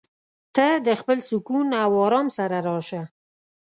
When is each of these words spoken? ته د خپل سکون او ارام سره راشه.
ته 0.55 0.67
د 0.87 0.89
خپل 0.99 1.17
سکون 1.29 1.67
او 1.83 1.91
ارام 2.05 2.27
سره 2.37 2.57
راشه. 2.67 3.01